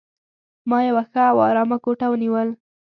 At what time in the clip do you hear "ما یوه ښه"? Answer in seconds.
0.69-1.23